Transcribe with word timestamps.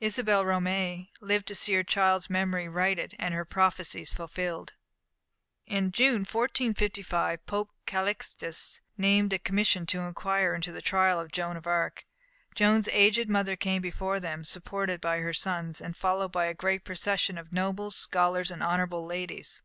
Isabelle 0.00 0.44
Romée 0.44 1.08
lived 1.22 1.48
to 1.48 1.54
see 1.54 1.72
her 1.72 1.82
child's 1.82 2.28
memory 2.28 2.68
righted 2.68 3.16
and 3.18 3.32
her 3.32 3.46
prophecies 3.46 4.12
fulfilled. 4.12 4.74
In 5.64 5.92
June, 5.92 6.26
1455, 6.30 7.46
Pope 7.46 7.70
Calixtus, 7.86 8.82
named 8.98 9.32
a 9.32 9.38
commission 9.38 9.86
to 9.86 10.00
inquire 10.00 10.54
into 10.54 10.72
the 10.72 10.82
trial 10.82 11.18
of 11.18 11.32
Joan 11.32 11.56
of 11.56 11.66
Arc. 11.66 12.04
Joan's 12.54 12.88
aged 12.92 13.30
mother 13.30 13.56
came 13.56 13.80
before 13.80 14.20
them, 14.20 14.44
supported 14.44 15.00
by 15.00 15.20
her 15.20 15.32
sons, 15.32 15.80
and 15.80 15.96
followed 15.96 16.32
by 16.32 16.44
a 16.44 16.52
great 16.52 16.84
procession 16.84 17.38
of 17.38 17.50
nobles, 17.50 17.96
scholars, 17.96 18.50
and 18.50 18.62
honourable 18.62 19.06
ladies. 19.06 19.62